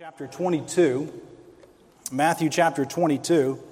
[0.00, 1.12] chapter 22.
[2.10, 3.62] Matthew chapter 22.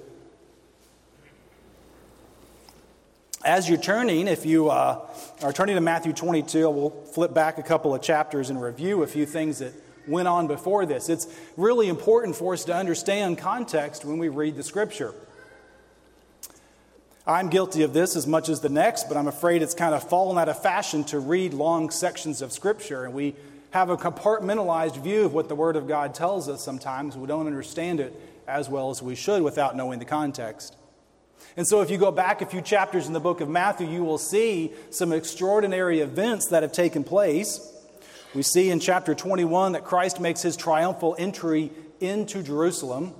[3.43, 5.07] As you're turning, if you uh,
[5.41, 9.07] are turning to Matthew 22, we'll flip back a couple of chapters and review a
[9.07, 9.73] few things that
[10.07, 11.09] went on before this.
[11.09, 11.25] It's
[11.57, 15.15] really important for us to understand context when we read the scripture.
[17.25, 20.07] I'm guilty of this as much as the next, but I'm afraid it's kind of
[20.07, 23.33] fallen out of fashion to read long sections of scripture, and we
[23.71, 27.15] have a compartmentalized view of what the Word of God tells us sometimes.
[27.15, 28.13] We don't understand it
[28.47, 30.75] as well as we should without knowing the context.
[31.55, 34.03] And so, if you go back a few chapters in the book of Matthew, you
[34.03, 37.59] will see some extraordinary events that have taken place.
[38.33, 43.13] We see in chapter 21 that Christ makes his triumphal entry into Jerusalem,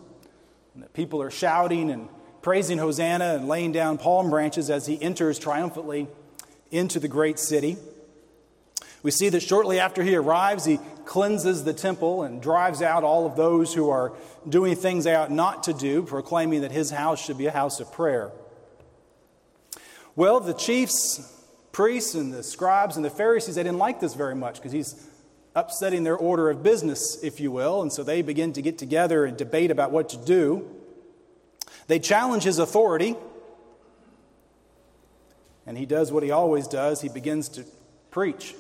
[0.74, 2.08] and that people are shouting and
[2.42, 6.08] praising Hosanna and laying down palm branches as he enters triumphantly
[6.72, 7.78] into the great city.
[9.02, 13.26] We see that shortly after he arrives, he cleanses the temple and drives out all
[13.26, 14.14] of those who are
[14.48, 17.80] doing things they ought not to do, proclaiming that his house should be a house
[17.80, 18.32] of prayer.
[20.16, 21.22] Well, the chiefs,
[21.72, 25.08] priests, and the scribes and the Pharisees, they didn't like this very much because he's
[25.56, 29.24] upsetting their order of business, if you will, and so they begin to get together
[29.26, 30.70] and debate about what to do.
[31.88, 33.16] They challenge his authority,
[35.66, 37.66] and he does what he always does he begins to
[38.12, 38.56] preach.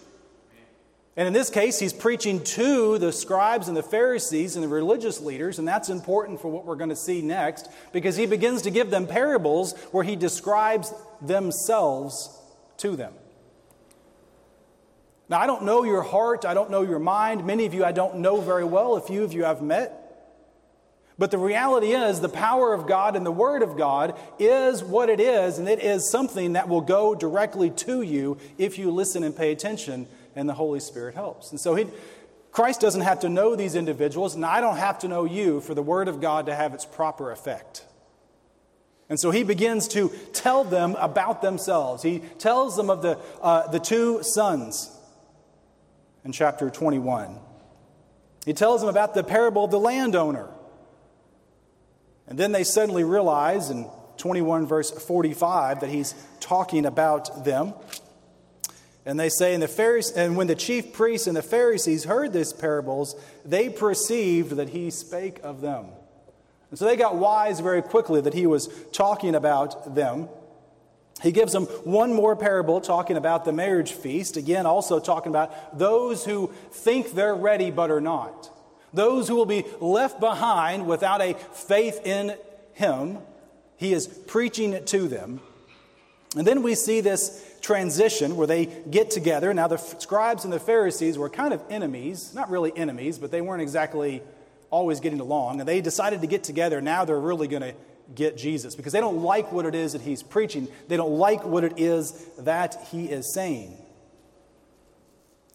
[1.17, 5.19] And in this case, he's preaching to the scribes and the Pharisees and the religious
[5.19, 8.71] leaders, and that's important for what we're going to see next because he begins to
[8.71, 12.29] give them parables where he describes themselves
[12.77, 13.13] to them.
[15.27, 17.45] Now, I don't know your heart, I don't know your mind.
[17.45, 19.95] Many of you I don't know very well, a few of you I've met.
[21.19, 25.09] But the reality is, the power of God and the Word of God is what
[25.09, 29.23] it is, and it is something that will go directly to you if you listen
[29.25, 31.51] and pay attention and the Holy Spirit helps.
[31.51, 31.87] And so he,
[32.51, 35.73] Christ doesn't have to know these individuals, and I don't have to know you for
[35.73, 37.83] the Word of God to have its proper effect.
[39.09, 42.03] And so he begins to tell them about themselves.
[42.03, 44.95] He tells them of the, uh, the two sons
[46.23, 47.39] in chapter 21.
[48.45, 50.47] He tells them about the parable of the landowner.
[52.27, 57.73] And then they suddenly realize in 21, verse 45, that he's talking about them.
[59.09, 62.31] And they say, and, the Pharisees, and when the chief priests and the Pharisees heard
[62.31, 65.87] these parables, they perceived that he spake of them.
[66.69, 70.29] And so they got wise very quickly that he was talking about them.
[71.23, 75.79] He gives them one more parable talking about the marriage feast, again, also talking about
[75.79, 78.51] those who think they're ready but are not.
[78.93, 82.37] Those who will be left behind without a faith in
[82.73, 83.17] him.
[83.75, 85.41] He is preaching to them.
[86.35, 89.53] And then we see this transition where they get together.
[89.53, 93.41] Now, the scribes and the Pharisees were kind of enemies, not really enemies, but they
[93.41, 94.21] weren't exactly
[94.69, 95.59] always getting along.
[95.59, 96.81] And they decided to get together.
[96.81, 97.73] Now they're really going to
[98.13, 101.45] get Jesus because they don't like what it is that he's preaching, they don't like
[101.45, 103.77] what it is that he is saying.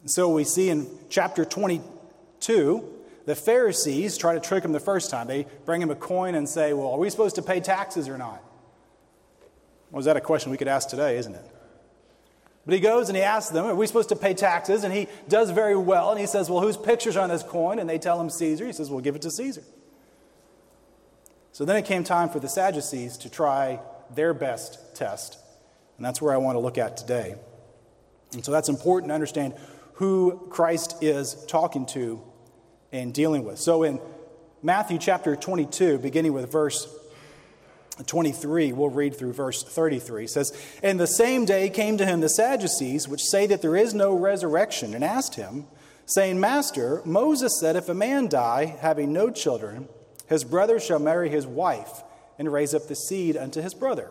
[0.00, 2.88] And so we see in chapter 22,
[3.26, 5.26] the Pharisees try to trick him the first time.
[5.26, 8.18] They bring him a coin and say, Well, are we supposed to pay taxes or
[8.18, 8.42] not?
[9.94, 11.44] Oh, Was well, that a question we could ask today, isn't it?
[12.66, 14.82] But he goes and he asks them, Are we supposed to pay taxes?
[14.82, 16.10] And he does very well.
[16.10, 17.78] And he says, Well, whose pictures on this coin?
[17.78, 18.66] And they tell him Caesar.
[18.66, 19.62] He says, Well, give it to Caesar.
[21.52, 23.78] So then it came time for the Sadducees to try
[24.12, 25.38] their best test.
[25.96, 27.36] And that's where I want to look at today.
[28.32, 29.54] And so that's important to understand
[29.94, 32.20] who Christ is talking to
[32.90, 33.60] and dealing with.
[33.60, 34.00] So in
[34.60, 36.92] Matthew chapter 22, beginning with verse
[38.02, 40.24] 23, we'll read through verse 33.
[40.24, 43.76] It says, And the same day came to him the Sadducees, which say that there
[43.76, 45.66] is no resurrection, and asked him,
[46.06, 49.88] saying, Master, Moses said, If a man die, having no children,
[50.26, 52.02] his brother shall marry his wife,
[52.38, 54.10] and raise up the seed unto his brother.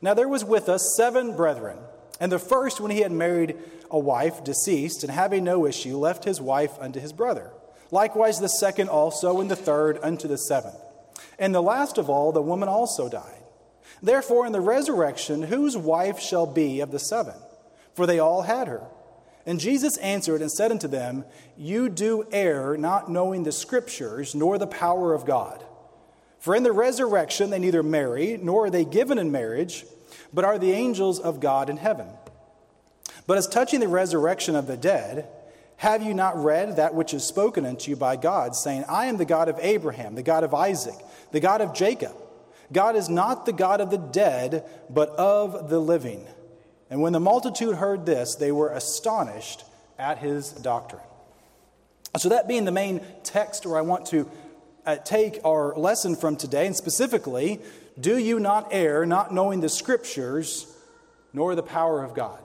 [0.00, 1.78] Now there was with us seven brethren,
[2.20, 3.56] and the first, when he had married
[3.90, 7.50] a wife, deceased, and having no issue, left his wife unto his brother.
[7.90, 10.76] Likewise the second also, and the third unto the seventh.
[11.40, 13.42] And the last of all, the woman also died.
[14.02, 17.34] Therefore, in the resurrection, whose wife shall be of the seven?
[17.94, 18.86] For they all had her.
[19.46, 21.24] And Jesus answered and said unto them,
[21.56, 25.64] You do err, not knowing the Scriptures, nor the power of God.
[26.38, 29.84] For in the resurrection they neither marry, nor are they given in marriage,
[30.32, 32.06] but are the angels of God in heaven.
[33.26, 35.28] But as touching the resurrection of the dead,
[35.80, 39.16] have you not read that which is spoken unto you by God, saying, I am
[39.16, 40.94] the God of Abraham, the God of Isaac,
[41.32, 42.14] the God of Jacob?
[42.70, 46.26] God is not the God of the dead, but of the living.
[46.90, 49.64] And when the multitude heard this, they were astonished
[49.98, 51.00] at his doctrine.
[52.18, 54.30] So, that being the main text where I want to
[54.84, 57.58] uh, take our lesson from today, and specifically,
[57.98, 60.66] do you not err, not knowing the scriptures
[61.32, 62.38] nor the power of God?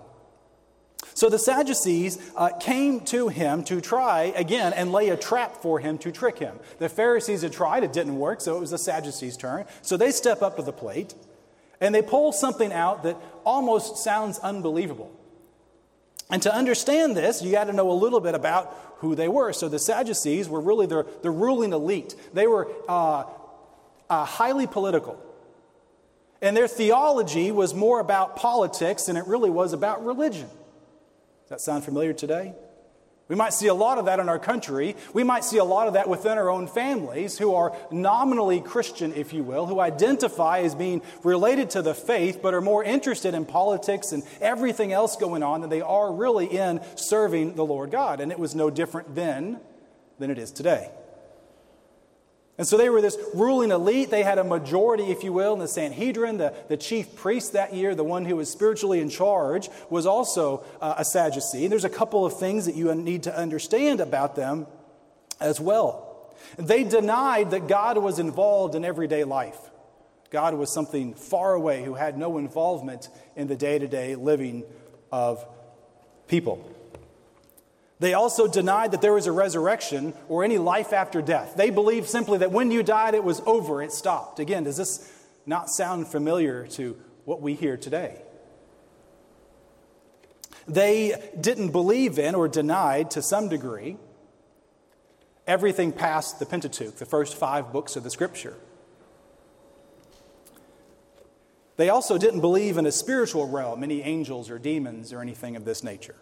[1.15, 5.79] So the Sadducees uh, came to him to try again and lay a trap for
[5.79, 6.59] him to trick him.
[6.77, 9.65] The Pharisees had tried, it didn't work, so it was the Sadducees' turn.
[9.81, 11.15] So they step up to the plate
[11.79, 13.15] and they pull something out that
[13.45, 15.09] almost sounds unbelievable.
[16.29, 19.53] And to understand this, you got to know a little bit about who they were.
[19.53, 23.23] So the Sadducees were really the, the ruling elite, they were uh,
[24.09, 25.17] uh, highly political.
[26.41, 30.49] And their theology was more about politics than it really was about religion.
[31.45, 32.55] Does that sound familiar today?
[33.27, 34.95] We might see a lot of that in our country.
[35.13, 39.13] We might see a lot of that within our own families who are nominally Christian,
[39.13, 43.35] if you will, who identify as being related to the faith, but are more interested
[43.35, 47.91] in politics and everything else going on than they are really in serving the Lord
[47.91, 48.21] God.
[48.21, 49.59] And it was no different then
[50.17, 50.89] than it is today.
[52.57, 54.09] And so they were this ruling elite.
[54.09, 56.37] They had a majority, if you will, in the Sanhedrin.
[56.37, 60.63] The, the chief priest that year, the one who was spiritually in charge, was also
[60.79, 61.63] uh, a Sadducee.
[61.65, 64.67] And there's a couple of things that you need to understand about them
[65.41, 66.33] as well.
[66.57, 69.57] They denied that God was involved in everyday life.
[70.31, 74.63] God was something far away who had no involvement in the day to day living
[75.11, 75.45] of
[76.27, 76.74] people.
[77.99, 81.53] They also denied that there was a resurrection or any life after death.
[81.55, 84.39] They believed simply that when you died, it was over, it stopped.
[84.39, 85.11] Again, does this
[85.45, 88.21] not sound familiar to what we hear today?
[90.67, 93.97] They didn't believe in or denied to some degree
[95.47, 98.55] everything past the Pentateuch, the first five books of the Scripture.
[101.77, 105.65] They also didn't believe in a spiritual realm, any angels or demons or anything of
[105.65, 106.15] this nature.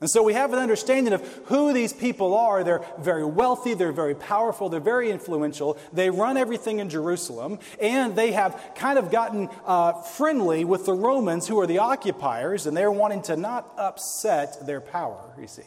[0.00, 2.62] And so we have an understanding of who these people are.
[2.62, 5.78] They're very wealthy, they're very powerful, they're very influential.
[5.92, 10.92] They run everything in Jerusalem, and they have kind of gotten uh, friendly with the
[10.92, 15.62] Romans, who are the occupiers, and they're wanting to not upset their power, you see.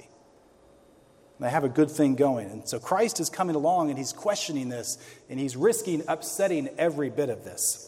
[1.39, 2.51] They have a good thing going.
[2.51, 4.97] And so Christ is coming along and he's questioning this,
[5.29, 7.85] and he's risking upsetting every bit of this.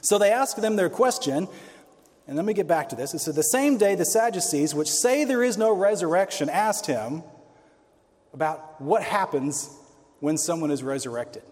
[0.00, 1.48] So they ask them their question
[2.30, 3.12] and let me get back to this.
[3.12, 7.24] It said, The same day the Sadducees, which say there is no resurrection, asked him
[8.32, 9.68] about what happens
[10.20, 11.42] when someone is resurrected.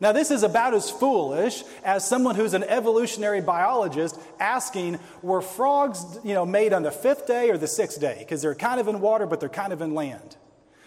[0.00, 6.06] Now, this is about as foolish as someone who's an evolutionary biologist asking, were frogs
[6.24, 8.16] you know, made on the fifth day or the sixth day?
[8.20, 10.38] Because they're kind of in water, but they're kind of in land.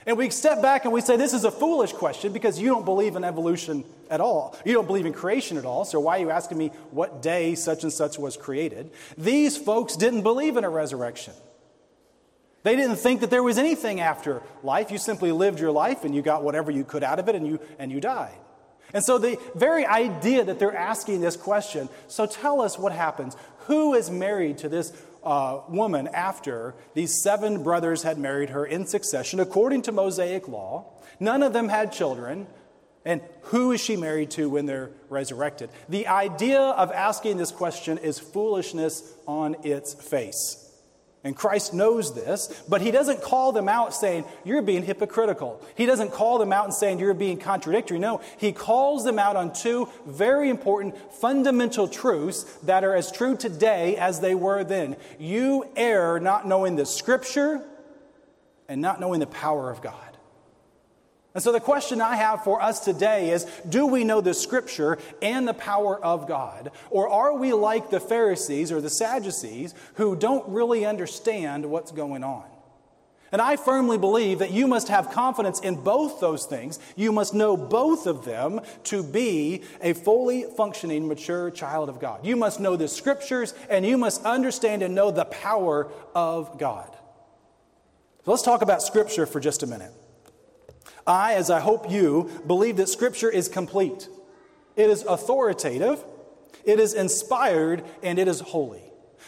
[0.05, 2.85] And we step back and we say, This is a foolish question because you don't
[2.85, 4.57] believe in evolution at all.
[4.65, 5.85] You don't believe in creation at all.
[5.85, 8.91] So why are you asking me what day such and such was created?
[9.17, 11.33] These folks didn't believe in a resurrection.
[12.63, 14.89] They didn't think that there was anything after life.
[14.89, 17.45] You simply lived your life and you got whatever you could out of it and
[17.45, 18.37] you, and you died.
[18.93, 23.35] And so the very idea that they're asking this question so tell us what happens.
[23.65, 24.93] Who is married to this
[25.23, 30.85] uh, woman after these seven brothers had married her in succession, according to Mosaic law.
[31.19, 32.47] None of them had children.
[33.05, 35.69] And who is she married to when they're resurrected?
[35.89, 40.62] The idea of asking this question is foolishness on its face.
[41.25, 45.61] And Christ knows this, but he doesn't call them out saying, You're being hypocritical.
[45.75, 47.97] He doesn't call them out and saying, You're being contradictory.
[47.97, 53.37] No, he calls them out on two very important fundamental truths that are as true
[53.37, 54.97] today as they were then.
[55.17, 57.61] You err not knowing the scripture
[58.67, 60.12] and not knowing the power of God.
[61.33, 64.99] And so the question I have for us today is do we know the scripture
[65.21, 66.71] and the power of God?
[66.91, 72.23] Or are we like the Pharisees or the Sadducees who don't really understand what's going
[72.23, 72.45] on?
[73.31, 76.77] And I firmly believe that you must have confidence in both those things.
[76.95, 82.23] You must know both of them to be a fully functioning, mature child of God.
[82.23, 86.95] You must know the scriptures and you must understand and know the power of God.
[88.23, 89.91] So let's talk about scripture for just a minute.
[91.05, 94.07] I, as I hope you, believe that Scripture is complete.
[94.75, 96.03] It is authoritative,
[96.65, 98.81] it is inspired, and it is holy.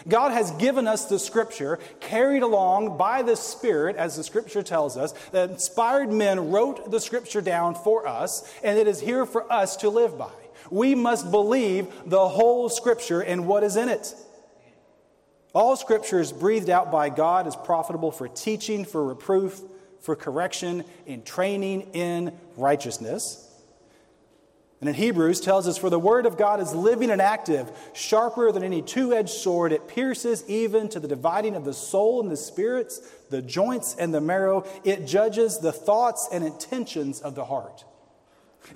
[0.07, 4.97] God has given us the Scripture, carried along by the Spirit, as the Scripture tells
[4.97, 9.51] us, that inspired men wrote the Scripture down for us, and it is here for
[9.51, 10.31] us to live by.
[10.69, 14.13] We must believe the whole Scripture and what is in it.
[15.53, 19.61] All Scripture is breathed out by God, is profitable for teaching, for reproof,
[20.05, 23.41] for correction and training in righteousness.
[24.79, 28.51] And in Hebrews tells us, For the word of God is living and active, sharper
[28.51, 29.71] than any two edged sword.
[29.71, 32.99] It pierces even to the dividing of the soul and the spirits,
[33.31, 34.63] the joints and the marrow.
[34.83, 37.83] It judges the thoughts and intentions of the heart.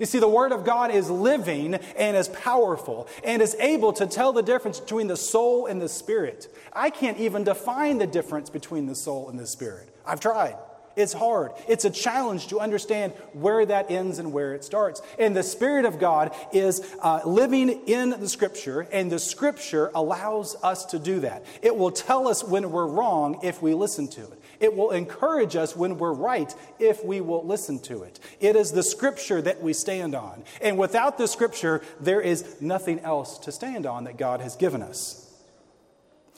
[0.00, 4.06] You see, the Word of God is living and is powerful and is able to
[4.06, 6.52] tell the difference between the soul and the spirit.
[6.72, 9.94] I can't even define the difference between the soul and the spirit.
[10.04, 10.56] I've tried.
[10.96, 11.52] It's hard.
[11.68, 15.00] It's a challenge to understand where that ends and where it starts.
[15.18, 20.56] And the Spirit of God is uh, living in the Scripture, and the Scripture allows
[20.62, 21.46] us to do that.
[21.62, 24.42] It will tell us when we're wrong if we listen to it.
[24.58, 28.18] It will encourage us when we're right if we will listen to it.
[28.40, 30.42] It is the Scripture that we stand on.
[30.60, 34.82] And without the Scripture, there is nothing else to stand on that God has given
[34.82, 35.26] us.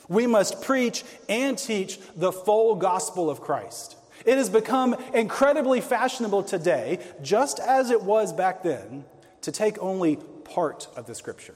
[0.07, 3.97] We must preach and teach the full gospel of Christ.
[4.25, 9.05] It has become incredibly fashionable today, just as it was back then,
[9.41, 11.55] to take only part of the scripture.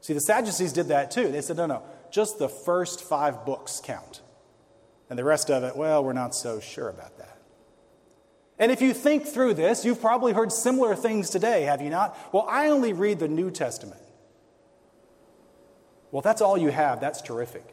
[0.00, 1.30] See, the Sadducees did that too.
[1.30, 4.20] They said, no, no, just the first five books count.
[5.08, 7.38] And the rest of it, well, we're not so sure about that.
[8.58, 12.16] And if you think through this, you've probably heard similar things today, have you not?
[12.32, 14.02] Well, I only read the New Testament.
[16.10, 17.00] Well, that's all you have.
[17.00, 17.64] That's terrific.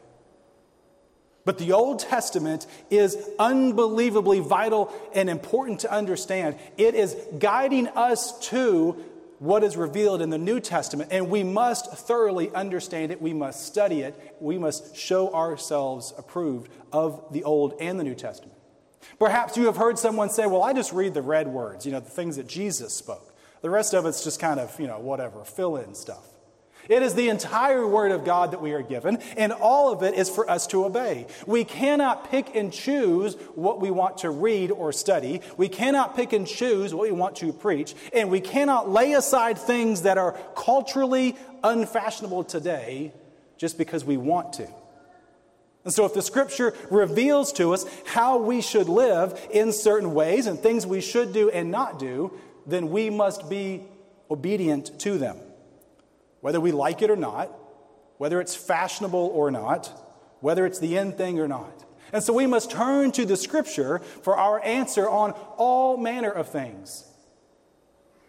[1.47, 6.57] But the Old Testament is unbelievably vital and important to understand.
[6.77, 9.01] It is guiding us to
[9.39, 13.21] what is revealed in the New Testament, and we must thoroughly understand it.
[13.21, 14.35] We must study it.
[14.41, 18.57] We must show ourselves approved of the Old and the New Testament.
[19.17, 22.01] Perhaps you have heard someone say, Well, I just read the red words, you know,
[22.01, 23.33] the things that Jesus spoke.
[23.61, 26.27] The rest of it's just kind of, you know, whatever, fill in stuff.
[26.89, 30.13] It is the entire Word of God that we are given, and all of it
[30.13, 31.27] is for us to obey.
[31.45, 35.41] We cannot pick and choose what we want to read or study.
[35.57, 39.57] We cannot pick and choose what we want to preach, and we cannot lay aside
[39.57, 43.11] things that are culturally unfashionable today
[43.57, 44.67] just because we want to.
[45.83, 50.45] And so, if the scripture reveals to us how we should live in certain ways
[50.45, 53.83] and things we should do and not do, then we must be
[54.29, 55.37] obedient to them
[56.41, 57.51] whether we like it or not,
[58.17, 59.91] whether it's fashionable or not,
[60.39, 61.83] whether it's the end thing or not.
[62.13, 66.49] And so we must turn to the scripture for our answer on all manner of
[66.49, 67.03] things.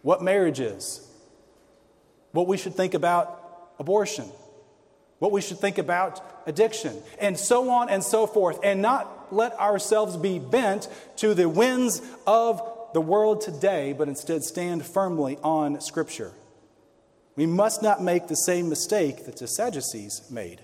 [0.03, 1.07] What marriage is,
[2.33, 4.27] what we should think about abortion,
[5.19, 9.53] what we should think about addiction, and so on and so forth, and not let
[9.59, 12.63] ourselves be bent to the winds of
[12.95, 16.33] the world today, but instead stand firmly on Scripture.
[17.39, 20.61] We must not make the same mistake that the Sadducees made.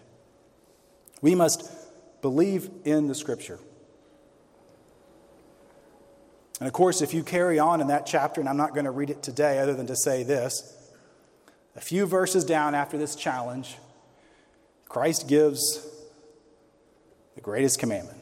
[1.23, 1.71] We must
[2.21, 3.61] believe in the Scripture.
[6.59, 8.90] And of course, if you carry on in that chapter, and I'm not going to
[8.90, 10.76] read it today other than to say this,
[11.76, 13.76] a few verses down after this challenge,
[14.88, 15.88] Christ gives
[17.37, 18.21] the greatest commandment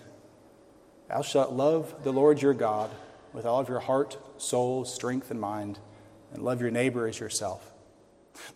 [1.08, 2.90] Thou shalt love the Lord your God
[3.32, 5.78] with all of your heart, soul, strength, and mind,
[6.34, 7.71] and love your neighbor as yourself.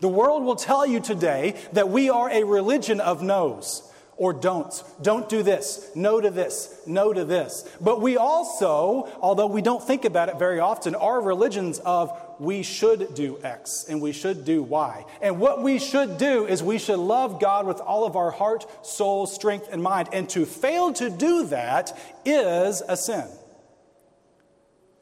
[0.01, 3.83] The world will tell you today that we are a religion of no's
[4.17, 4.83] or don'ts.
[5.03, 7.69] Don't do this, no to this, no to this.
[7.81, 12.63] But we also, although we don't think about it very often, are religions of we
[12.63, 15.05] should do X and we should do Y.
[15.21, 18.67] And what we should do is we should love God with all of our heart,
[18.85, 20.09] soul, strength, and mind.
[20.13, 23.27] And to fail to do that is a sin.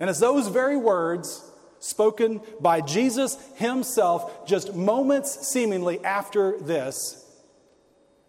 [0.00, 1.43] And it's those very words
[1.85, 7.21] spoken by Jesus himself just moments seemingly after this,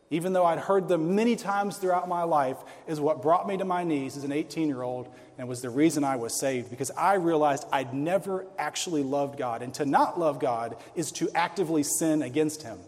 [0.10, 3.66] even though I'd heard them many times throughout my life, is what brought me to
[3.66, 5.08] my knees as an 18 year old
[5.38, 9.62] and was the reason I was saved because I realized I'd never actually loved God.
[9.62, 12.80] And to not love God is to actively sin against Him.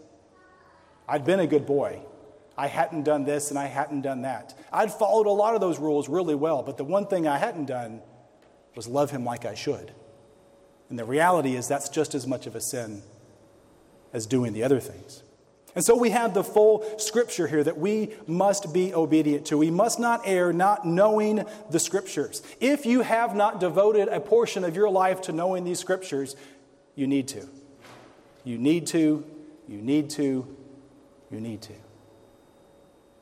[1.08, 2.00] I'd been a good boy.
[2.58, 4.56] I hadn't done this and I hadn't done that.
[4.70, 7.66] I'd followed a lot of those rules really well, but the one thing I hadn't
[7.66, 8.02] done
[8.74, 9.92] was love Him like I should.
[10.88, 13.02] And the reality is that's just as much of a sin
[14.12, 15.22] as doing the other things.
[15.74, 19.58] And so we have the full scripture here that we must be obedient to.
[19.58, 22.42] We must not err not knowing the scriptures.
[22.58, 26.36] If you have not devoted a portion of your life to knowing these scriptures,
[26.94, 27.48] you need to.
[28.44, 29.24] You need to,
[29.68, 30.56] you need to,
[31.30, 31.74] you need to.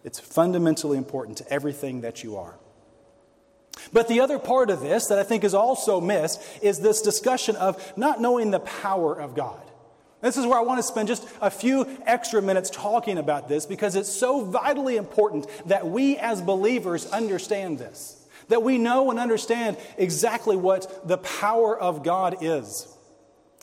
[0.05, 2.55] It's fundamentally important to everything that you are.
[3.93, 7.57] But the other part of this that I think is also missed is this discussion
[7.57, 9.61] of not knowing the power of God.
[10.23, 13.67] This is where I want to spend just a few extra minutes talking about this
[13.67, 19.21] because it's so vitally important that we as believers understand this, that we know and
[19.21, 22.93] understand exactly what the power of God is.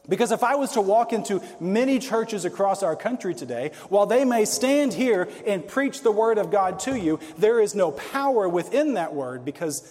[0.08, 4.25] Because if I was to walk into many churches across our country today, while they
[4.25, 8.50] may stand here and preach the Word of God to you, there is no power
[8.50, 9.82] within that Word because,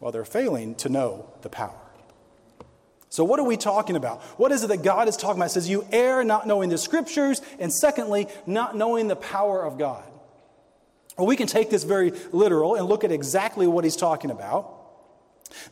[0.00, 1.80] well, they're failing to know the power.
[3.10, 4.20] So, what are we talking about?
[4.38, 5.46] What is it that God is talking about?
[5.46, 9.78] It says, You err not knowing the Scriptures, and secondly, not knowing the power of
[9.78, 10.04] God.
[11.16, 14.74] Well, we can take this very literal and look at exactly what he's talking about.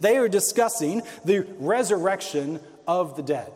[0.01, 3.53] They are discussing the resurrection of the dead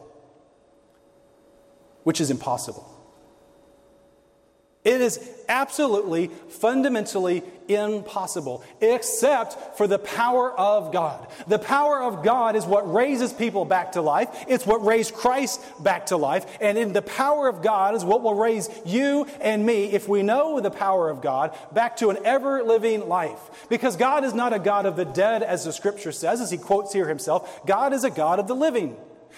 [2.05, 2.87] which is impossible.
[4.83, 11.29] It is absolutely, fundamentally impossible, except for the power of God.
[11.47, 14.29] The power of God is what raises people back to life.
[14.49, 16.47] It's what raised Christ back to life.
[16.63, 20.23] And in the power of God is what will raise you and me, if we
[20.23, 23.69] know the power of God, back to an ever living life.
[23.69, 26.57] Because God is not a God of the dead, as the scripture says, as he
[26.57, 27.67] quotes here himself.
[27.67, 28.97] God is a God of the living.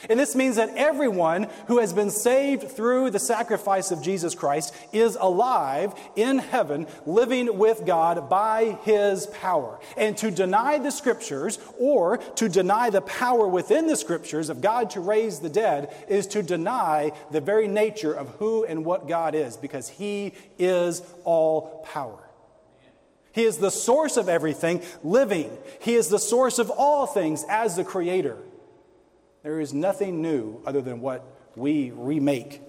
[0.08, 4.74] And this means that everyone who has been saved through the sacrifice of Jesus Christ
[4.92, 9.78] is alive in heaven, living with God by his power.
[9.96, 14.90] And to deny the scriptures or to deny the power within the scriptures of God
[14.90, 19.34] to raise the dead is to deny the very nature of who and what God
[19.34, 22.18] is, because he is all power.
[23.32, 25.56] He is the source of everything living.
[25.80, 28.36] He is the source of all things as the creator.
[29.42, 31.24] There is nothing new other than what
[31.56, 32.60] we remake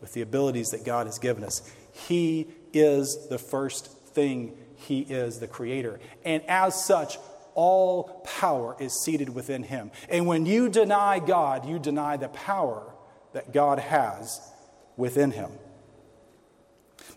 [0.00, 1.62] with the abilities that God has given us.
[1.92, 6.00] He is the first thing, He is the creator.
[6.24, 7.18] And as such,
[7.54, 9.90] all power is seated within Him.
[10.08, 12.92] And when you deny God, you deny the power
[13.32, 14.40] that God has
[14.96, 15.50] within Him.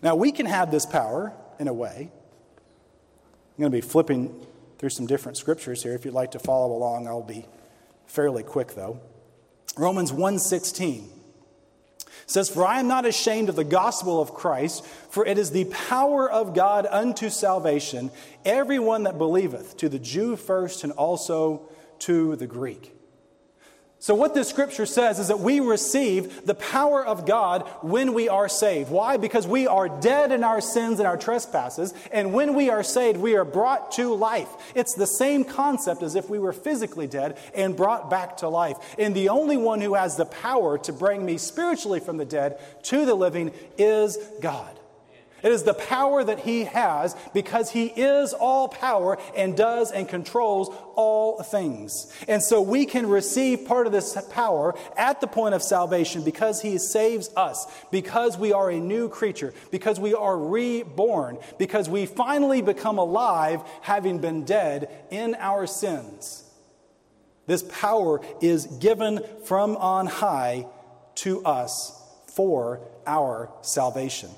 [0.02, 2.10] Now, we can have this power in a way.
[3.56, 4.46] I'm going to be flipping
[4.78, 5.94] through some different scriptures here.
[5.94, 7.46] If you'd like to follow along, I'll be
[8.06, 9.00] fairly quick though.
[9.76, 11.08] Romans 1:16
[12.26, 15.66] says, For I am not ashamed of the gospel of Christ, for it is the
[15.66, 18.10] power of God unto salvation,
[18.44, 21.68] everyone that believeth, to the Jew first and also
[22.00, 22.93] to the Greek.
[24.04, 28.28] So, what this scripture says is that we receive the power of God when we
[28.28, 28.90] are saved.
[28.90, 29.16] Why?
[29.16, 33.18] Because we are dead in our sins and our trespasses, and when we are saved,
[33.18, 34.50] we are brought to life.
[34.74, 38.76] It's the same concept as if we were physically dead and brought back to life.
[38.98, 42.60] And the only one who has the power to bring me spiritually from the dead
[42.82, 44.78] to the living is God.
[45.44, 50.08] It is the power that He has because He is all power and does and
[50.08, 52.10] controls all things.
[52.26, 56.62] And so we can receive part of this power at the point of salvation because
[56.62, 62.06] He saves us, because we are a new creature, because we are reborn, because we
[62.06, 66.42] finally become alive having been dead in our sins.
[67.46, 70.66] This power is given from on high
[71.16, 74.30] to us for our salvation.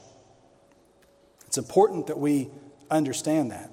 [1.46, 2.50] It's important that we
[2.90, 3.70] understand that.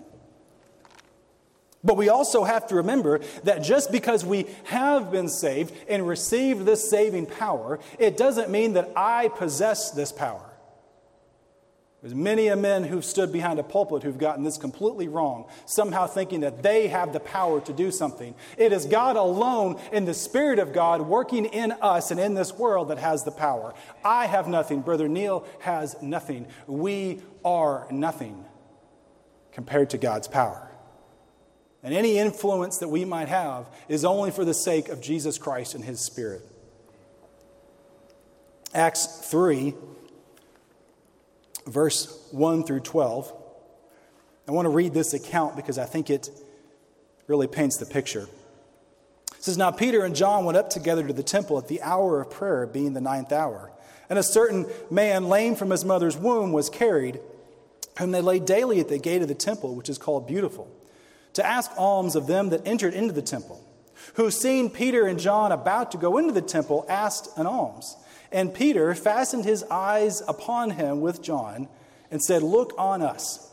[1.84, 6.66] But we also have to remember that just because we have been saved and received
[6.66, 10.53] this saving power, it doesn't mean that I possess this power.
[12.04, 16.06] There's many a men who've stood behind a pulpit who've gotten this completely wrong, somehow
[16.06, 18.36] thinking that they have the power to do something.
[18.58, 22.52] It is God alone in the Spirit of God working in us and in this
[22.52, 23.74] world that has the power.
[24.04, 24.82] I have nothing.
[24.82, 26.48] Brother Neil has nothing.
[26.68, 28.44] We are nothing
[29.54, 30.70] compared to God's power.
[31.84, 35.74] And any influence that we might have is only for the sake of Jesus Christ
[35.74, 36.42] and His Spirit.
[38.74, 39.74] Acts 3
[41.66, 43.34] verse 1 through 12.
[44.48, 46.30] I want to read this account because I think it
[47.28, 48.28] really paints the picture.
[49.32, 52.22] It says, Now Peter and John went up together to the temple at the hour
[52.22, 53.72] of prayer, being the ninth hour.
[54.10, 57.20] And a certain man, lame from his mother's womb, was carried,
[57.98, 60.70] whom they laid daily at the gate of the temple, which is called Beautiful,
[61.34, 63.64] to ask alms of them that entered into the temple,
[64.16, 67.96] who, seeing Peter and John about to go into the temple, asked an alms.
[68.34, 71.70] And Peter fastened his eyes upon him with John
[72.10, 73.52] and said, Look on us.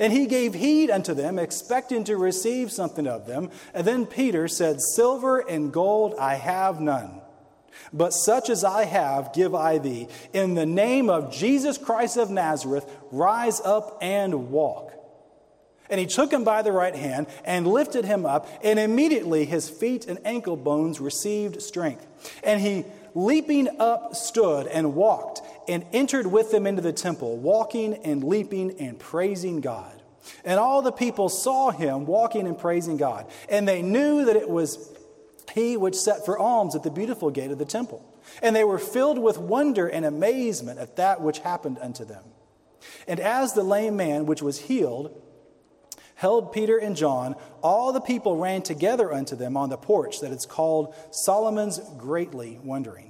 [0.00, 3.50] And he gave heed unto them, expecting to receive something of them.
[3.72, 7.20] And then Peter said, Silver and gold I have none,
[7.92, 10.08] but such as I have give I thee.
[10.32, 14.92] In the name of Jesus Christ of Nazareth, rise up and walk.
[15.88, 19.70] And he took him by the right hand and lifted him up, and immediately his
[19.70, 22.04] feet and ankle bones received strength.
[22.42, 22.84] And he
[23.16, 28.78] leaping up, stood and walked and entered with them into the temple, walking and leaping
[28.78, 30.02] and praising God.
[30.44, 33.26] And all the people saw him walking and praising God.
[33.48, 34.92] And they knew that it was
[35.54, 38.04] he which sat for alms at the beautiful gate of the temple.
[38.42, 42.24] And they were filled with wonder and amazement at that which happened unto them.
[43.08, 45.22] And as the lame man which was healed
[46.16, 50.32] held Peter and John, all the people ran together unto them on the porch that
[50.32, 53.05] is called Solomon's greatly wondering.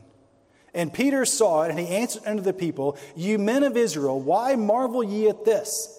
[0.77, 4.57] And Peter saw it, and he answered unto the people, You men of Israel, why
[4.57, 5.99] marvel ye at this?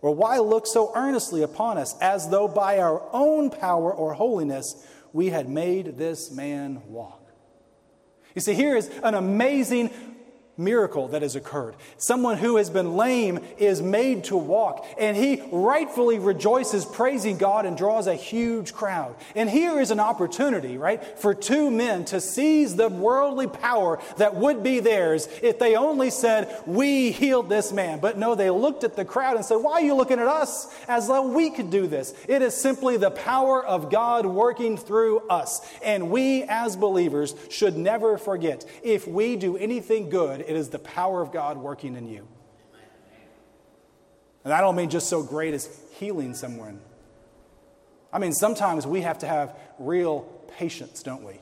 [0.00, 4.82] Or why look so earnestly upon us, as though by our own power or holiness
[5.12, 7.20] we had made this man walk?
[8.34, 9.90] You see, here is an amazing
[10.56, 11.74] miracle that has occurred.
[11.96, 17.66] Someone who has been lame is made to walk, and he rightfully rejoices, praising God,
[17.66, 19.14] and draws a huge crowd.
[19.34, 24.36] And here is an opportunity, right, for two men to seize the worldly power that
[24.36, 28.00] would be theirs if they only said, We healed this man.
[28.00, 30.72] But no, they looked at the crowd and said, Why are you looking at us
[30.88, 32.14] as though we could do this?
[32.28, 35.60] It is simply the power of God working through us.
[35.82, 40.78] And we as believers should never forget if we do anything good, it is the
[40.78, 42.26] power of God working in you.
[44.44, 46.80] And I don't mean just so great as healing someone.
[48.12, 50.20] I mean, sometimes we have to have real
[50.58, 51.40] patience, don't we?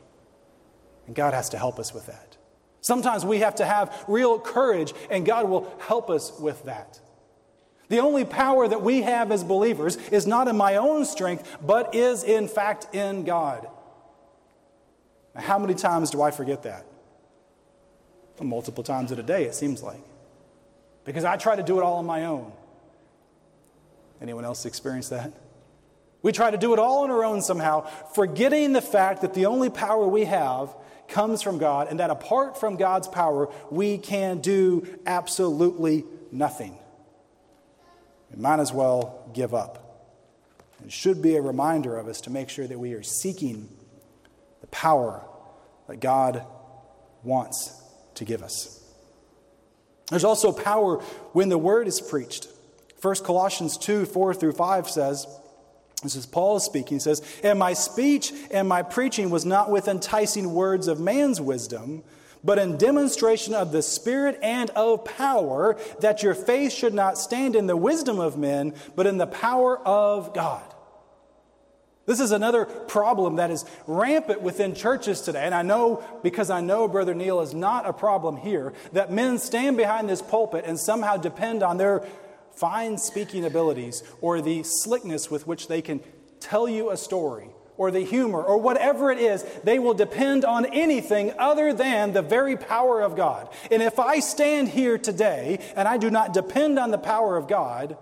[1.06, 2.36] And God has to help us with that.
[2.80, 7.00] Sometimes we have to have real courage, and God will help us with that.
[7.88, 11.94] The only power that we have as believers is not in my own strength, but
[11.94, 13.68] is in fact in God.
[15.34, 16.86] Now, how many times do I forget that?
[18.40, 20.00] Multiple times in a day, it seems like.
[21.04, 22.52] Because I try to do it all on my own.
[24.20, 25.32] Anyone else experience that?
[26.22, 29.46] We try to do it all on our own somehow, forgetting the fact that the
[29.46, 30.74] only power we have
[31.08, 36.78] comes from God, and that apart from God's power, we can do absolutely nothing.
[38.30, 39.78] We might as well give up.
[40.84, 43.68] It should be a reminder of us to make sure that we are seeking
[44.60, 45.22] the power
[45.88, 46.46] that God
[47.24, 47.81] wants
[48.14, 48.78] to give us.
[50.10, 50.98] There's also power
[51.32, 52.48] when the word is preached.
[53.00, 55.26] 1 Colossians 2 4 through 5 says,
[56.02, 59.86] this is Paul speaking, he says, And my speech and my preaching was not with
[59.86, 62.02] enticing words of man's wisdom,
[62.42, 67.54] but in demonstration of the Spirit and of power, that your faith should not stand
[67.54, 70.71] in the wisdom of men, but in the power of God.
[72.04, 75.44] This is another problem that is rampant within churches today.
[75.44, 79.38] And I know, because I know Brother Neil is not a problem here, that men
[79.38, 82.04] stand behind this pulpit and somehow depend on their
[82.56, 86.00] fine speaking abilities or the slickness with which they can
[86.40, 90.66] tell you a story or the humor or whatever it is, they will depend on
[90.66, 93.48] anything other than the very power of God.
[93.70, 97.48] And if I stand here today and I do not depend on the power of
[97.48, 97.96] God,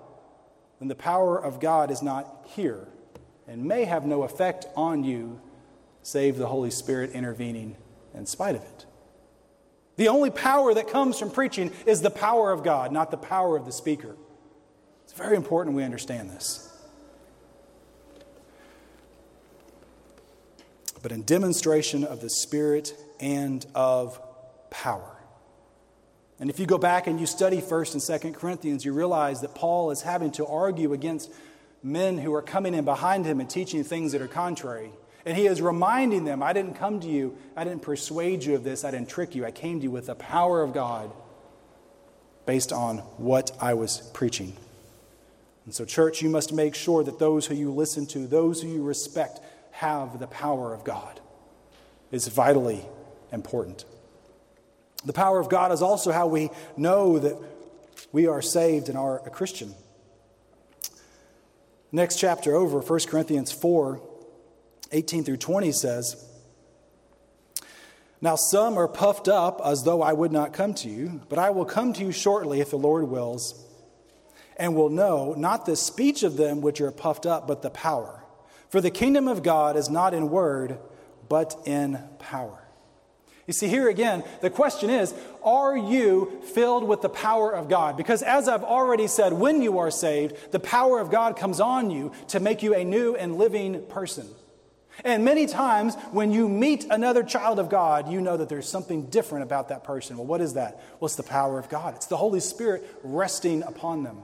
[0.79, 2.89] then the power of God is not here
[3.51, 5.41] and may have no effect on you
[6.03, 7.77] save the Holy Spirit intervening
[8.15, 8.87] in spite of it.
[9.97, 13.57] The only power that comes from preaching is the power of God, not the power
[13.57, 14.15] of the speaker.
[15.03, 16.69] It's very important we understand this.
[21.03, 24.21] But in demonstration of the Spirit and of
[24.71, 25.17] power.
[26.39, 29.57] And if you go back and you study 1st and 2nd Corinthians, you realize that
[29.57, 31.31] Paul is having to argue against
[31.83, 34.91] men who are coming in behind him and teaching things that are contrary.
[35.25, 38.65] And he is reminding them, I didn't come to you, I didn't persuade you of
[38.65, 39.45] this, I didn't trick you.
[39.45, 41.11] I came to you with the power of God
[42.47, 44.57] based on what I was preaching.
[45.67, 48.69] And so, church, you must make sure that those who you listen to, those who
[48.69, 49.41] you respect,
[49.73, 51.21] have the power of God.
[52.11, 52.85] It's vitally
[53.31, 53.85] important.
[55.05, 57.37] The power of God is also how we know that
[58.13, 59.75] we are saved and are a Christian.
[61.93, 64.01] Next chapter over, 1 Corinthians 4
[64.93, 66.29] 18 through 20 says,
[68.21, 71.51] Now some are puffed up as though I would not come to you, but I
[71.51, 73.65] will come to you shortly if the Lord wills,
[74.57, 78.25] and will know not the speech of them which are puffed up, but the power.
[78.69, 80.79] For the kingdom of God is not in word,
[81.29, 82.60] but in power.
[83.51, 87.97] You see, here again, the question is are you filled with the power of God?
[87.97, 91.91] Because as I've already said, when you are saved, the power of God comes on
[91.91, 94.29] you to make you a new and living person.
[95.03, 99.07] And many times when you meet another child of God, you know that there's something
[99.07, 100.17] different about that person.
[100.17, 100.81] Well, what is that?
[101.01, 104.19] Well, it's the power of God, it's the Holy Spirit resting upon them.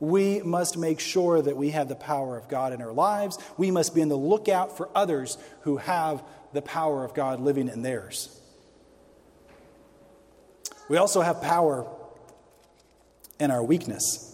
[0.00, 3.38] We must make sure that we have the power of God in our lives.
[3.58, 6.22] We must be on the lookout for others who have
[6.54, 8.40] the power of God living in theirs.
[10.88, 11.86] We also have power
[13.38, 14.30] in our weakness.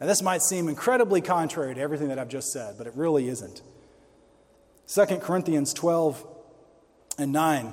[0.00, 3.28] Now, this might seem incredibly contrary to everything that I've just said, but it really
[3.28, 3.62] isn't.
[4.86, 6.24] 2 Corinthians 12
[7.18, 7.72] and 9.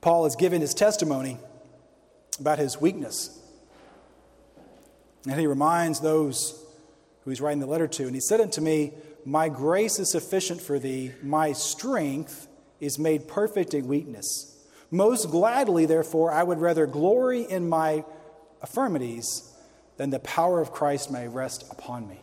[0.00, 1.38] Paul is giving his testimony
[2.38, 3.38] about his weakness.
[5.26, 6.64] And he reminds those
[7.24, 8.92] who he's writing the letter to, and he said unto me,
[9.24, 12.48] My grace is sufficient for thee, my strength
[12.80, 14.56] is made perfect in weakness.
[14.90, 18.04] Most gladly, therefore, I would rather glory in my
[18.62, 19.52] affirmities
[19.96, 22.20] than the power of Christ may rest upon me.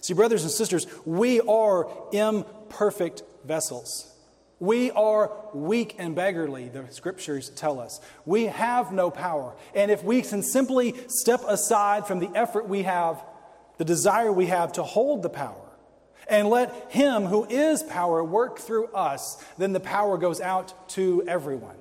[0.00, 4.12] See, brothers and sisters, we are imperfect vessels.
[4.58, 8.00] We are weak and beggarly, the scriptures tell us.
[8.24, 9.54] We have no power.
[9.74, 13.24] And if we can simply step aside from the effort we have,
[13.78, 15.68] the desire we have to hold the power,
[16.28, 21.24] and let Him who is power work through us, then the power goes out to
[21.26, 21.76] everyone.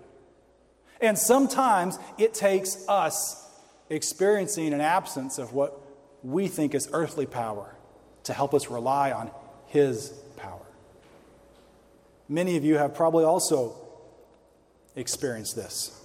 [1.00, 3.48] And sometimes it takes us
[3.90, 5.80] experiencing an absence of what
[6.24, 7.76] we think is earthly power
[8.24, 9.32] to help us rely on
[9.68, 10.60] His power.
[12.30, 13.76] Many of you have probably also
[14.96, 15.98] experienced this.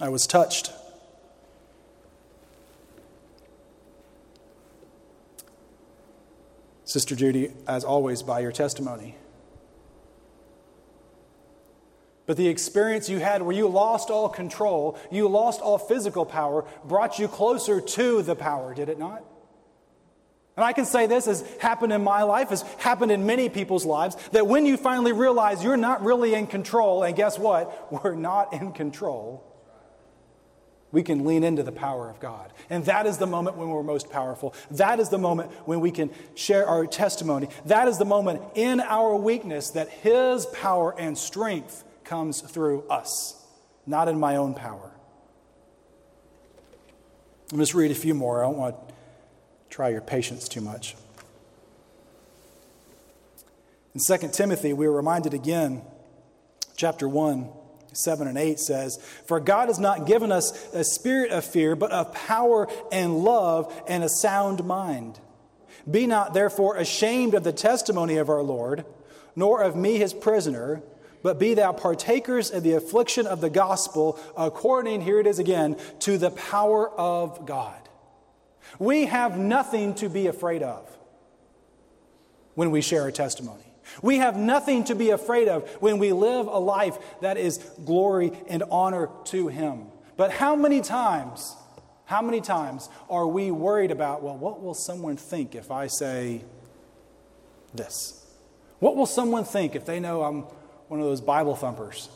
[0.00, 0.72] I was touched
[6.92, 9.16] Sister Judy, as always, by your testimony.
[12.26, 16.66] But the experience you had where you lost all control, you lost all physical power,
[16.84, 19.24] brought you closer to the power, did it not?
[20.54, 23.86] And I can say this has happened in my life, has happened in many people's
[23.86, 27.90] lives, that when you finally realize you're not really in control, and guess what?
[28.04, 29.51] We're not in control
[30.92, 32.52] we can lean into the power of God.
[32.70, 34.54] And that is the moment when we're most powerful.
[34.70, 37.48] That is the moment when we can share our testimony.
[37.64, 43.42] That is the moment in our weakness that His power and strength comes through us,
[43.86, 44.92] not in my own power.
[47.50, 48.42] I'll just read a few more.
[48.42, 48.94] I don't want to
[49.70, 50.94] try your patience too much.
[53.94, 55.82] In 2 Timothy, we are reminded again,
[56.76, 57.48] chapter 1
[57.92, 61.92] 7 and 8 says, For God has not given us a spirit of fear, but
[61.92, 65.18] of power and love and a sound mind.
[65.90, 68.84] Be not therefore ashamed of the testimony of our Lord,
[69.34, 70.82] nor of me his prisoner,
[71.22, 75.76] but be thou partakers of the affliction of the gospel, according, here it is again,
[76.00, 77.78] to the power of God.
[78.78, 80.88] We have nothing to be afraid of
[82.54, 83.71] when we share a testimony.
[84.00, 88.32] We have nothing to be afraid of when we live a life that is glory
[88.48, 89.86] and honor to Him.
[90.16, 91.56] But how many times,
[92.04, 96.42] how many times are we worried about, well, what will someone think if I say
[97.74, 98.24] this?
[98.78, 100.42] What will someone think if they know I'm
[100.88, 102.08] one of those Bible thumpers?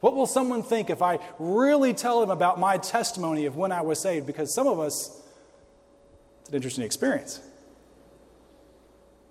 [0.00, 3.82] What will someone think if I really tell them about my testimony of when I
[3.82, 4.26] was saved?
[4.26, 5.20] Because some of us,
[6.40, 7.40] it's an interesting experience.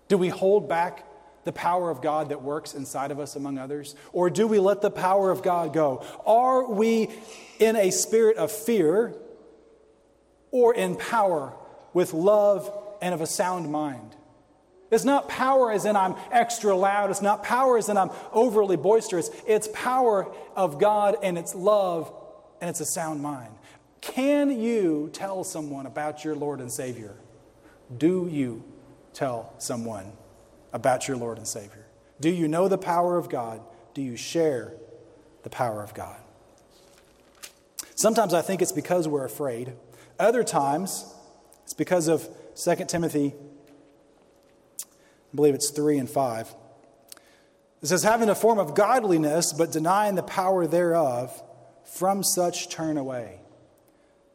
[0.10, 1.06] Do we hold back
[1.50, 3.96] the power of God that works inside of us, among others?
[4.14, 6.06] Or do we let the power of God go?
[6.24, 7.10] Are we
[7.58, 9.16] in a spirit of fear
[10.52, 11.56] or in power
[11.92, 14.16] with love and of a sound mind?
[14.92, 17.10] It's not power as in I'm extra loud.
[17.10, 19.32] It's not power as in I'm overly boisterous.
[19.48, 22.14] It's power of God and it's love
[22.62, 23.56] and it's a sound mind.
[24.02, 27.16] Can you tell someone about your Lord and Savior?
[27.98, 28.64] Do you
[29.14, 30.14] tell someone
[30.74, 31.86] about your Lord and Savior?
[32.20, 33.62] Do you know the power of God?
[33.94, 34.74] Do you share
[35.44, 36.20] the power of God?
[37.96, 39.74] Sometimes I think it's because we're afraid.
[40.20, 41.14] Other times,
[41.64, 43.34] it's because of 2 Timothy,
[44.82, 46.56] I believe it's 3 and 5.
[47.82, 51.42] It says, having a form of godliness, but denying the power thereof,
[51.86, 53.40] from such turn away.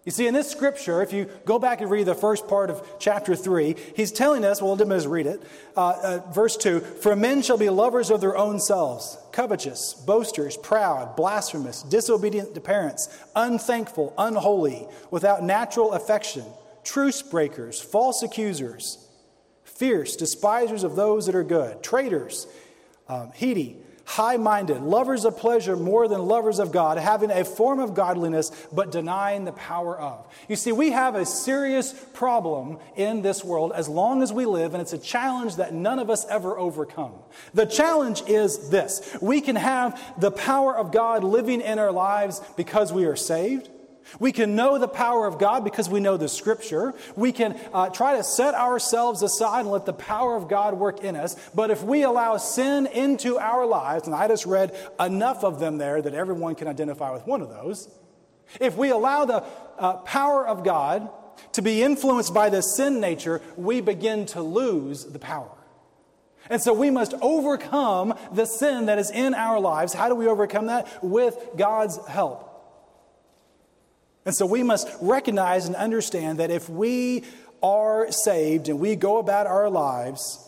[0.04, 2.86] You see, in this scripture, if you go back and read the first part of
[2.98, 5.42] chapter 3, he's telling us, well, let me just read it.
[5.74, 10.58] Uh, uh, verse 2 For men shall be lovers of their own selves, covetous, boasters,
[10.58, 16.44] proud, blasphemous, disobedient to parents, unthankful, unholy, without natural affection,
[16.84, 19.08] truce breakers, false accusers,
[19.62, 22.46] fierce, despisers of those that are good, traitors,
[23.08, 23.32] um,
[24.04, 28.50] high minded, lovers of pleasure more than lovers of God, having a form of godliness,
[28.72, 30.26] but denying the power of.
[30.48, 34.74] You see, we have a serious problem in this world as long as we live,
[34.74, 37.14] and it's a challenge that none of us ever overcome.
[37.54, 42.40] The challenge is this we can have the power of God living in our lives
[42.56, 43.70] because we are saved.
[44.18, 46.94] We can know the power of God because we know the scripture.
[47.16, 51.02] We can uh, try to set ourselves aside and let the power of God work
[51.02, 51.36] in us.
[51.54, 55.78] But if we allow sin into our lives, and I just read enough of them
[55.78, 57.88] there that everyone can identify with one of those,
[58.60, 59.44] if we allow the
[59.78, 61.10] uh, power of God
[61.52, 65.50] to be influenced by the sin nature, we begin to lose the power.
[66.50, 69.94] And so we must overcome the sin that is in our lives.
[69.94, 71.02] How do we overcome that?
[71.02, 72.50] With God's help.
[74.24, 77.24] And so we must recognize and understand that if we
[77.62, 80.40] are saved and we go about our lives,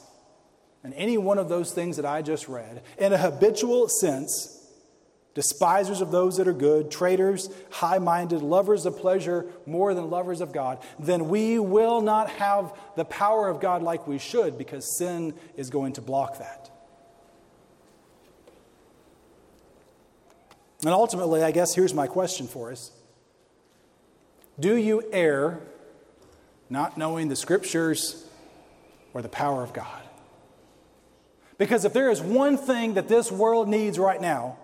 [0.82, 4.52] and any one of those things that I just read, in a habitual sense,
[5.34, 10.40] despisers of those that are good, traitors, high minded, lovers of pleasure more than lovers
[10.40, 14.96] of God, then we will not have the power of God like we should because
[14.96, 16.70] sin is going to block that.
[20.82, 22.92] And ultimately, I guess here's my question for us
[24.58, 25.60] Do you err
[26.70, 28.24] not knowing the scriptures
[29.12, 30.02] or the power of God?
[31.58, 34.58] Because if there is one thing that this world needs right now,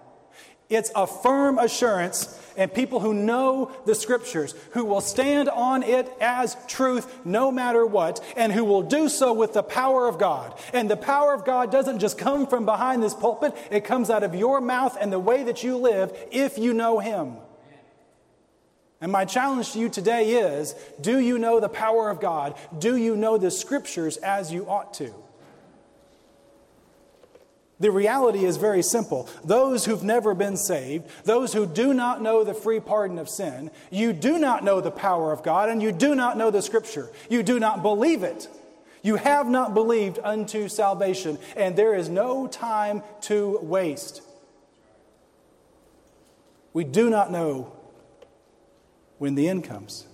[0.69, 6.11] it's a firm assurance and people who know the scriptures, who will stand on it
[6.21, 10.59] as truth no matter what, and who will do so with the power of God.
[10.73, 14.23] And the power of God doesn't just come from behind this pulpit, it comes out
[14.23, 17.37] of your mouth and the way that you live if you know Him.
[19.03, 22.55] And my challenge to you today is do you know the power of God?
[22.79, 25.13] Do you know the scriptures as you ought to?
[27.81, 29.29] The reality is very simple.
[29.43, 33.73] Those who've never been saved, those who do not know the free pardon of sin,
[33.91, 37.11] you do not know the power of God, and you do not know the Scripture.
[37.29, 38.47] You do not believe it.
[39.03, 44.23] You have not believed unto salvation, and there is no time to waste.
[46.73, 47.73] We do not know
[49.23, 50.05] when the end comes.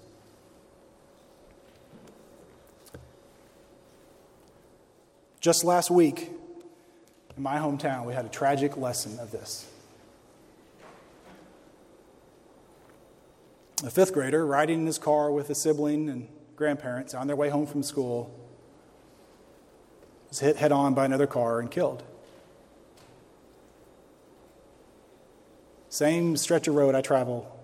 [5.40, 6.30] Just last week,
[7.34, 9.66] in my hometown, we had a tragic lesson of this.
[13.82, 17.48] A fifth grader riding in his car with a sibling and grandparents on their way
[17.48, 18.30] home from school
[20.28, 22.02] was hit head on by another car and killed.
[25.88, 27.57] Same stretch of road I travel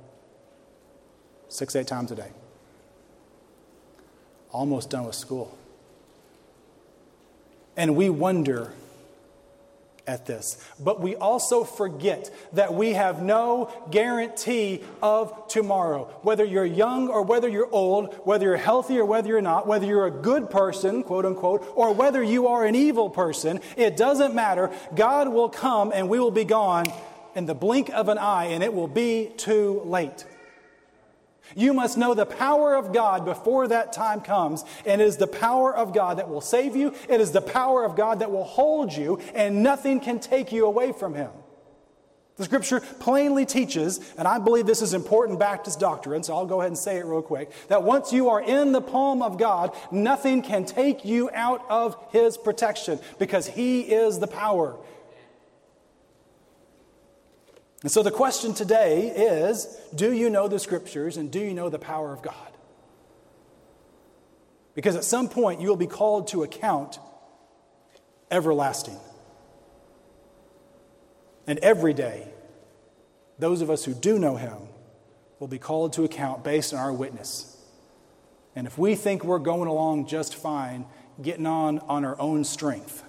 [1.54, 2.30] six, eight times a day.
[4.50, 5.56] Almost done with school.
[7.76, 8.72] And we wonder
[10.06, 10.62] at this.
[10.78, 16.04] But we also forget that we have no guarantee of tomorrow.
[16.22, 19.86] Whether you're young or whether you're old, whether you're healthy or whether you're not, whether
[19.86, 24.34] you're a good person, quote unquote, or whether you are an evil person, it doesn't
[24.34, 24.70] matter.
[24.94, 26.84] God will come and we will be gone
[27.34, 30.24] in the blink of an eye and it will be too late.
[31.54, 34.64] You must know the power of God before that time comes.
[34.87, 36.94] And it is the power of God that will save you.
[37.09, 40.66] It is the power of God that will hold you, and nothing can take you
[40.66, 41.30] away from Him.
[42.37, 46.61] The scripture plainly teaches, and I believe this is important Baptist doctrine, so I'll go
[46.61, 49.76] ahead and say it real quick, that once you are in the palm of God,
[49.92, 54.76] nothing can take you out of His protection because He is the power.
[57.84, 61.68] And so the question today is do you know the scriptures and do you know
[61.68, 62.34] the power of God?
[64.74, 66.98] Because at some point you will be called to account
[68.30, 68.98] everlasting.
[71.46, 72.26] And every day,
[73.38, 74.56] those of us who do know him
[75.38, 77.54] will be called to account based on our witness.
[78.56, 80.86] And if we think we're going along just fine,
[81.20, 83.04] getting on on our own strength,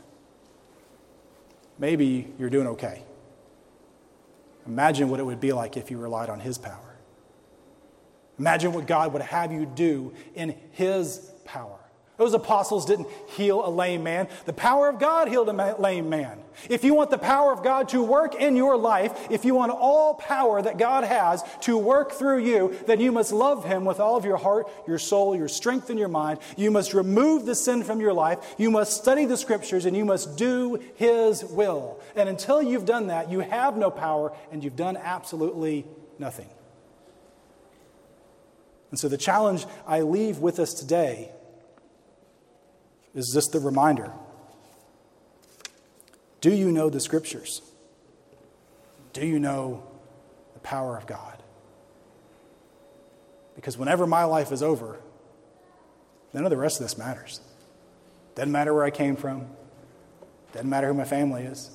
[1.80, 3.04] maybe you're doing okay.
[4.66, 6.96] Imagine what it would be like if you relied on His power.
[8.40, 11.80] Imagine what God would have you do in His power.
[12.18, 14.28] Those apostles didn't heal a lame man.
[14.46, 16.40] The power of God healed a lame man.
[16.70, 19.72] If you want the power of God to work in your life, if you want
[19.72, 24.00] all power that God has to work through you, then you must love Him with
[24.00, 26.40] all of your heart, your soul, your strength, and your mind.
[26.58, 28.56] You must remove the sin from your life.
[28.58, 32.00] You must study the scriptures and you must do His will.
[32.16, 35.86] And until you've done that, you have no power and you've done absolutely
[36.20, 36.50] nothing.
[38.92, 41.32] And so the challenge I leave with us today
[43.14, 44.12] is just the reminder
[46.46, 47.64] Do you know the scriptures?
[49.14, 49.84] Do you know
[50.54, 51.42] the power of God?
[53.56, 55.00] Because whenever my life is over,
[56.34, 57.42] none of the rest of this matters.
[58.36, 59.48] Doesn't matter where I came from.
[60.54, 61.72] Doesn't matter who my family is.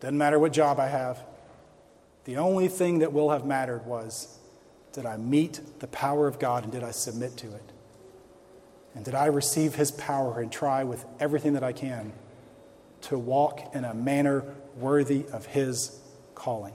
[0.00, 1.22] Doesn't matter what job I have.
[2.24, 4.36] The only thing that will have mattered was
[4.94, 7.72] did I meet the power of God and did I submit to it?
[8.96, 12.12] And did I receive his power and try with everything that I can
[13.06, 14.44] to walk in a manner
[14.76, 16.00] worthy of his
[16.34, 16.74] calling?